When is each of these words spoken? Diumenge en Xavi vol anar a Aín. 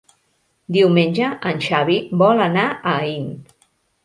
Diumenge 0.77 1.27
en 1.51 1.61
Xavi 1.67 1.99
vol 2.23 2.43
anar 2.47 2.65
a 2.73 2.97
Aín. 2.97 3.31